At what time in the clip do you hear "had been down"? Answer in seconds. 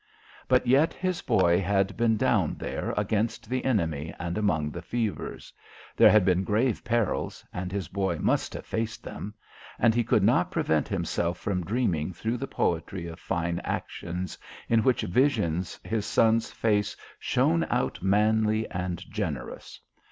1.61-2.55